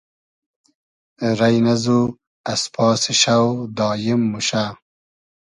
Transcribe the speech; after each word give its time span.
رݷ 1.37 1.55
نئزو 1.65 1.99
از 2.51 2.61
پاسی 2.73 3.13
شۆ 3.21 3.37
داییم 3.77 4.21
موشۂ 4.31 4.63